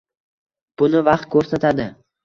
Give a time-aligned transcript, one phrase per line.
[0.83, 1.91] Buni vaqt ko‘rsatadi.